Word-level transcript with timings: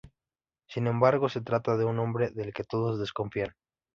Sin 0.67 0.87
embargo, 0.87 1.29
se 1.29 1.41
trata 1.41 1.77
de 1.77 1.85
un 1.85 1.99
hombre 1.99 2.31
del 2.31 2.53
que 2.53 2.63
todos 2.63 2.97
desconfían. 2.99 3.53